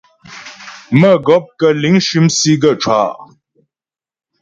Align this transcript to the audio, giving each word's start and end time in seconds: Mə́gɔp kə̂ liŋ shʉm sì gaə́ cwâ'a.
Mə́gɔp 0.99 1.45
kə̂ 1.59 1.69
liŋ 1.81 1.95
shʉm 2.05 2.25
sì 2.37 2.51
gaə́ 2.61 2.75
cwâ'a. 2.81 3.09